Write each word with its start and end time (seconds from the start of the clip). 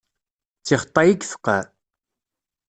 D 0.59 0.61
tixeṭṭay 0.65 1.07
i 1.11 1.15
ifeqqeɛ. 1.23 1.63